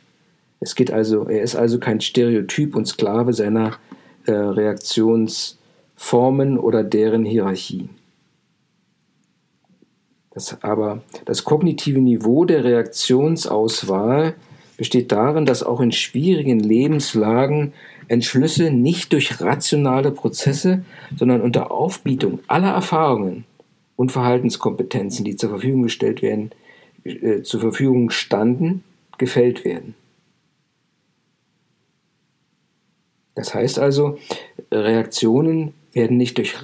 [0.59, 3.77] Es geht also, er ist also kein Stereotyp und Sklave seiner
[4.25, 7.89] äh, Reaktionsformen oder deren Hierarchie.
[10.33, 14.35] Das, aber das kognitive Niveau der Reaktionsauswahl
[14.77, 17.73] besteht darin, dass auch in schwierigen Lebenslagen
[18.07, 20.83] Entschlüsse nicht durch rationale Prozesse,
[21.17, 23.45] sondern unter Aufbietung aller Erfahrungen
[23.95, 26.51] und Verhaltenskompetenzen, die zur Verfügung gestellt werden,
[27.03, 28.83] äh, zur Verfügung standen,
[29.17, 29.95] gefällt werden.
[33.35, 34.17] Das heißt also,
[34.71, 36.55] Reaktionen werden nicht durch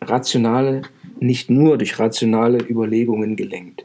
[0.00, 0.82] rationale
[1.20, 3.82] nicht nur durch rationale Überlegungen gelenkt.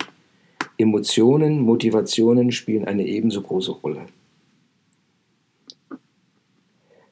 [0.78, 4.06] Emotionen, Motivationen spielen eine ebenso große Rolle.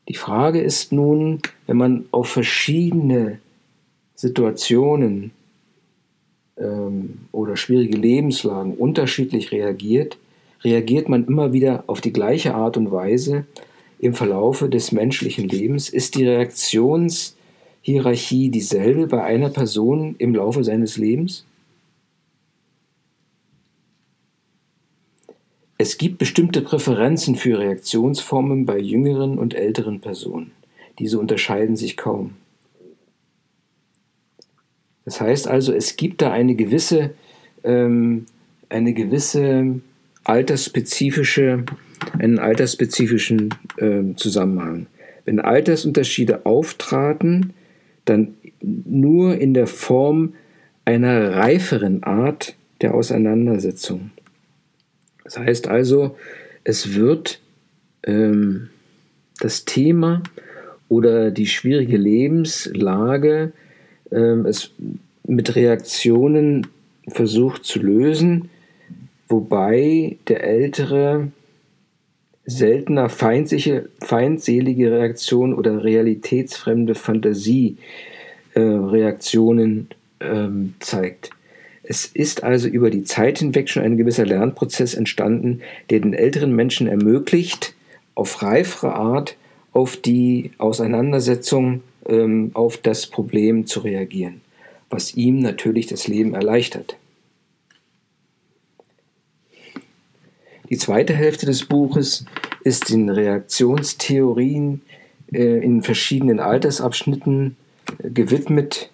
[0.08, 3.40] Die Frage ist nun, wenn man auf verschiedene
[4.16, 5.32] Situationen
[6.58, 10.18] ähm, oder schwierige Lebenslagen unterschiedlich reagiert,
[10.64, 13.46] reagiert man immer wieder auf die gleiche Art und Weise
[14.00, 15.90] im Verlaufe des menschlichen Lebens?
[15.90, 17.36] Ist die Reaktions-
[17.82, 21.46] Hierarchie dieselbe bei einer Person im Laufe seines Lebens?
[25.80, 30.52] Es gibt bestimmte Präferenzen für Reaktionsformen bei jüngeren und älteren Personen.
[31.00, 32.36] Diese unterscheiden sich kaum.
[35.06, 37.16] Das heißt also, es gibt da eine gewisse,
[37.64, 38.28] ähm,
[38.70, 39.82] eine gewisse
[40.24, 41.66] altersspezifische,
[42.20, 44.86] einen altersspezifischen äh, Zusammenhang.
[45.26, 47.56] Wenn Altersunterschiede auftraten,
[48.12, 50.34] dann nur in der Form
[50.86, 54.12] einer reiferen Art der Auseinandersetzung.
[55.24, 56.18] Das heißt also,
[56.64, 57.40] es wird
[58.04, 58.70] ähm,
[59.40, 60.22] das Thema
[60.90, 63.54] oder die schwierige Lebenslage
[64.12, 64.72] ähm, es
[65.26, 66.68] mit Reaktionen
[67.08, 68.50] versucht zu lösen,
[69.28, 71.32] wobei der ältere
[72.46, 79.88] seltener feindselige Reaktionen oder realitätsfremde Fantasiereaktionen
[80.20, 81.32] äh, ähm, zeigt.
[81.84, 86.56] Es ist also über die Zeit hinweg schon ein gewisser Lernprozess entstanden, der den älteren
[86.56, 87.74] Menschen ermöglicht,
[88.16, 89.36] auf reifere Art
[89.74, 94.42] auf die Auseinandersetzung, ähm, auf das Problem zu reagieren,
[94.90, 96.98] was ihm natürlich das Leben erleichtert.
[100.72, 102.26] Die zweite Hälfte des Buches
[102.64, 104.82] ist den Reaktionstheorien
[105.30, 107.58] äh, in verschiedenen Altersabschnitten
[108.00, 108.90] äh, gewidmet.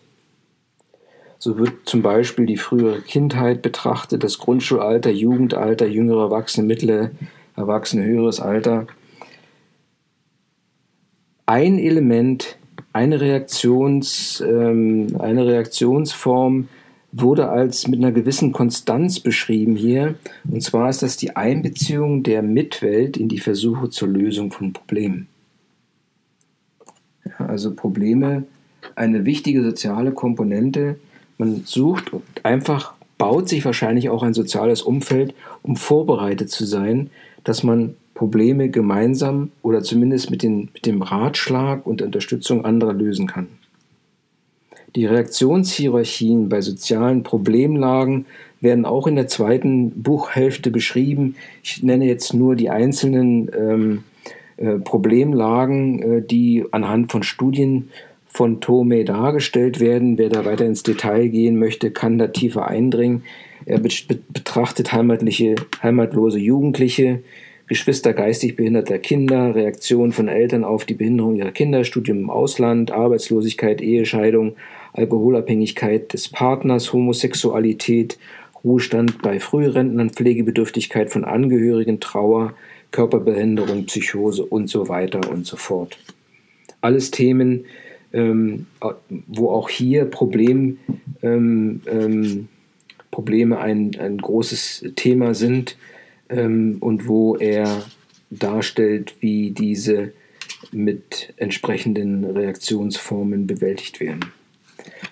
[1.37, 7.11] So wird zum Beispiel die frühere Kindheit betrachtet, das Grundschulalter, Jugendalter, jüngere Erwachsene, mittlere
[7.55, 8.87] Erwachsene, höheres Alter.
[11.45, 12.57] Ein Element,
[12.91, 16.69] eine, Reaktions, ähm, eine Reaktionsform
[17.11, 20.15] wurde als mit einer gewissen Konstanz beschrieben hier.
[20.49, 25.27] Und zwar ist das die Einbeziehung der Mitwelt in die Versuche zur Lösung von Problemen.
[27.25, 28.43] Ja, also Probleme,
[28.95, 30.99] eine wichtige soziale Komponente.
[31.37, 32.11] Man sucht
[32.43, 35.33] einfach baut sich wahrscheinlich auch ein soziales Umfeld,
[35.63, 37.09] um vorbereitet zu sein,
[37.43, 43.27] dass man Probleme gemeinsam oder zumindest mit, den, mit dem Ratschlag und Unterstützung anderer lösen
[43.27, 43.47] kann.
[44.95, 48.25] Die Reaktionshierarchien bei sozialen Problemlagen
[48.61, 51.35] werden auch in der zweiten Buchhälfte beschrieben.
[51.63, 54.03] Ich nenne jetzt nur die einzelnen ähm,
[54.57, 57.89] äh, Problemlagen, äh, die anhand von Studien
[58.27, 60.17] von Tome dargestellt werden.
[60.17, 63.23] Wer da weiter ins Detail gehen möchte, kann da tiefer eindringen.
[63.65, 67.19] Er betrachtet heimatliche, heimatlose Jugendliche,
[67.67, 72.91] Geschwister geistig behinderter Kinder, Reaktionen von Eltern auf die Behinderung ihrer Kinder, Studium im Ausland,
[72.91, 74.55] Arbeitslosigkeit, Ehescheidung,
[74.97, 78.17] Alkoholabhängigkeit des Partners, Homosexualität,
[78.63, 82.53] Ruhestand bei Frührentnern, Pflegebedürftigkeit von Angehörigen, Trauer,
[82.91, 85.97] Körperbehinderung, Psychose und so weiter und so fort.
[86.81, 87.65] Alles Themen,
[88.11, 88.65] ähm,
[89.27, 90.79] wo auch hier Problem,
[91.21, 92.47] ähm, ähm,
[93.11, 95.77] Probleme ein, ein großes Thema sind
[96.29, 97.83] ähm, und wo er
[98.29, 100.11] darstellt, wie diese
[100.71, 104.21] mit entsprechenden Reaktionsformen bewältigt werden.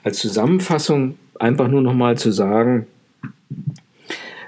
[0.06, 2.86] Als Zusammenfassung einfach nur nochmal zu sagen,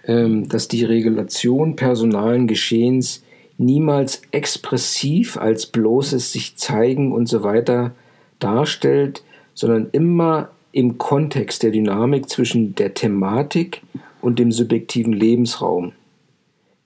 [0.05, 3.23] ähm, dass die Regulation personalen Geschehens
[3.57, 7.95] niemals expressiv als bloßes sich zeigen und so weiter
[8.37, 9.23] darstellt,
[9.55, 13.81] sondern immer im Kontext der Dynamik zwischen der Thematik
[14.21, 15.93] und dem subjektiven Lebensraum,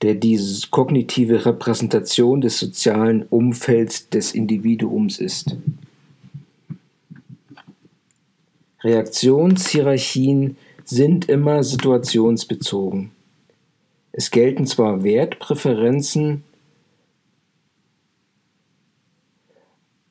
[0.02, 5.58] der die kognitive Repräsentation des sozialen Umfelds des Individuums ist.
[8.84, 13.12] Reaktionshierarchien sind immer situationsbezogen.
[14.12, 16.44] Es gelten zwar Wertpräferenzen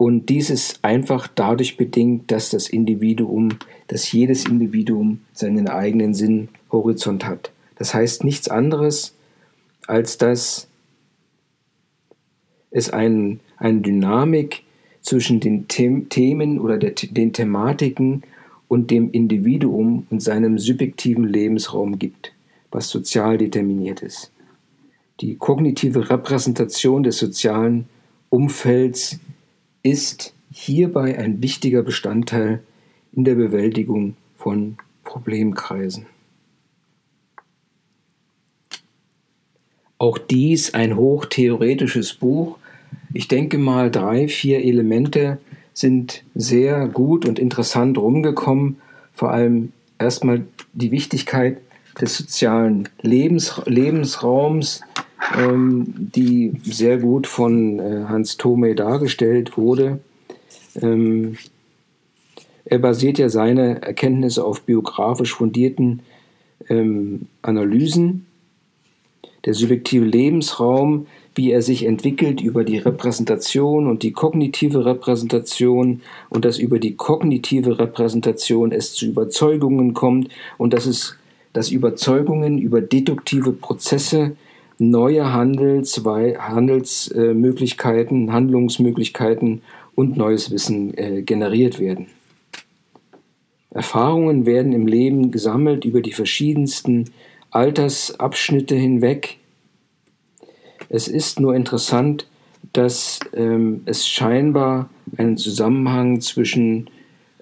[0.01, 3.51] Und dies ist einfach dadurch bedingt, dass das Individuum,
[3.87, 7.53] dass jedes Individuum seinen eigenen Sinnhorizont hat.
[7.77, 9.15] Das heißt nichts anderes,
[9.87, 10.69] als dass
[12.71, 14.63] es ein, eine Dynamik
[15.03, 18.23] zwischen den Themen oder der, den Thematiken
[18.71, 22.33] und dem Individuum und seinem subjektiven Lebensraum gibt,
[22.71, 24.31] was sozial determiniert ist.
[25.21, 27.87] Die kognitive Repräsentation des sozialen
[28.29, 29.19] Umfelds
[29.83, 32.63] ist hierbei ein wichtiger Bestandteil
[33.13, 36.07] in der Bewältigung von Problemkreisen.
[39.99, 42.57] Auch dies ein hochtheoretisches Buch.
[43.13, 45.41] Ich denke mal, drei, vier Elemente
[45.73, 48.79] sind sehr gut und interessant rumgekommen.
[49.15, 51.59] Vor allem erstmal die Wichtigkeit
[52.01, 54.83] des sozialen Lebens, Lebensraums,
[55.37, 60.01] ähm, die sehr gut von äh, Hans Thome dargestellt wurde.
[60.81, 61.37] Ähm,
[62.65, 66.03] er basiert ja seine Erkenntnisse auf biografisch fundierten
[66.69, 68.27] ähm, Analysen.
[69.45, 76.45] Der subjektive Lebensraum, wie er sich entwickelt über die Repräsentation und die kognitive Repräsentation und
[76.45, 80.29] dass über die kognitive Repräsentation es zu Überzeugungen kommt
[80.59, 81.17] und dass es
[81.53, 84.37] dass Überzeugungen über deduktive Prozesse
[84.79, 89.63] neue Handels, Handelsmöglichkeiten, Handlungsmöglichkeiten
[89.95, 92.07] und neues Wissen äh, generiert werden.
[93.71, 97.11] Erfahrungen werden im Leben gesammelt über die verschiedensten
[97.51, 99.37] Altersabschnitte hinweg.
[100.91, 102.27] Es ist nur interessant,
[102.73, 106.91] dass ähm, es scheinbar einen Zusammenhang zwischen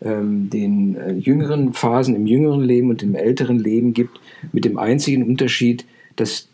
[0.00, 4.20] ähm, den äh, jüngeren Phasen im jüngeren Leben und dem älteren Leben gibt,
[4.52, 6.48] mit dem einzigen Unterschied, dass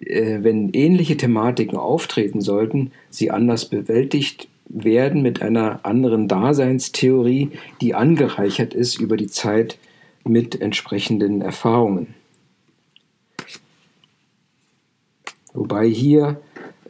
[0.00, 7.94] äh, wenn ähnliche Thematiken auftreten sollten, sie anders bewältigt werden mit einer anderen Daseinstheorie, die
[7.94, 9.78] angereichert ist über die Zeit
[10.24, 12.14] mit entsprechenden Erfahrungen.
[15.56, 16.40] Wobei hier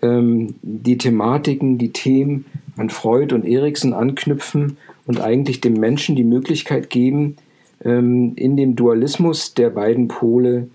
[0.02, 2.44] ähm, die Thematiken, die Themen
[2.76, 7.36] an Freud und Erikson anknüpfen und eigentlich dem Menschen die Möglichkeit geben,
[7.82, 10.68] ähm, in dem Dualismus der beiden Pole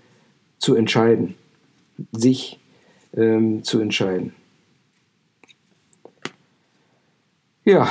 [0.58, 1.34] zu entscheiden
[2.12, 2.58] sich
[3.14, 4.32] ähm, zu entscheiden.
[7.64, 7.88] Ja,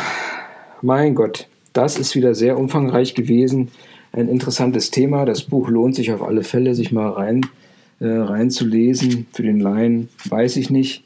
[0.82, 3.70] mein Gott, das ist wieder sehr umfangreich gewesen.
[4.12, 5.26] Ein interessantes Thema.
[5.26, 7.46] Das Buch lohnt sich auf alle Fälle, sich mal rein,
[8.02, 9.28] äh, reinzulesen.
[9.32, 11.04] Für den Laien weiß ich nicht.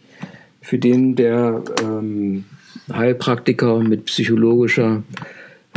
[0.62, 2.46] Für den, der ähm,
[2.92, 5.04] Heilpraktiker mit psychologischer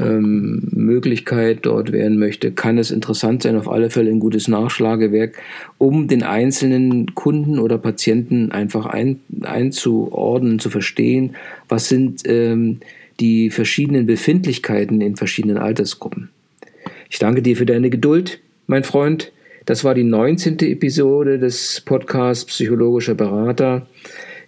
[0.01, 5.37] ähm, Möglichkeit dort werden möchte, kann es interessant sein, auf alle Fälle ein gutes Nachschlagewerk,
[5.77, 11.35] um den einzelnen Kunden oder Patienten einfach ein, einzuordnen, zu verstehen,
[11.69, 12.79] was sind ähm,
[13.21, 16.31] die verschiedenen Befindlichkeiten in verschiedenen Altersgruppen.
[17.11, 19.33] Ich danke dir für deine Geduld, mein Freund.
[19.69, 20.61] Das war die 19.
[20.61, 23.87] Episode des Podcasts Psychologischer Berater,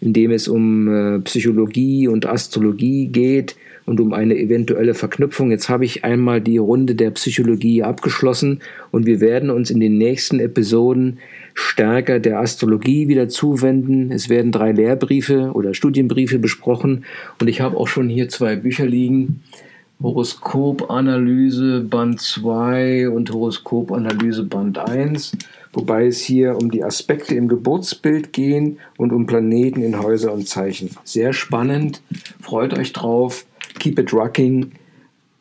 [0.01, 3.55] in dem es um äh, Psychologie und Astrologie geht
[3.85, 5.51] und um eine eventuelle Verknüpfung.
[5.51, 8.61] Jetzt habe ich einmal die Runde der Psychologie abgeschlossen
[8.93, 11.19] und wir werden uns in den nächsten Episoden
[11.53, 14.13] stärker der Astrologie wieder zuwenden.
[14.13, 17.05] Es werden drei Lehrbriefe oder Studienbriefe besprochen
[17.39, 19.43] und ich habe auch schon hier zwei Bücher liegen.
[20.03, 25.33] Horoskopanalyse Band 2 und Horoskopanalyse Band 1,
[25.75, 30.49] wobei es hier um die Aspekte im Geburtsbild gehen und um Planeten in Häuser und
[30.49, 30.91] Zeichen.
[31.05, 32.01] Sehr spannend,
[32.41, 33.45] freut euch drauf,
[33.79, 34.73] keep it rocking,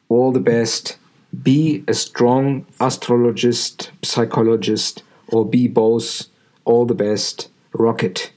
[0.10, 0.99] all the best,
[1.32, 6.28] be a strong astrologist, psychologist or be both,
[6.66, 8.34] all the best, rocket.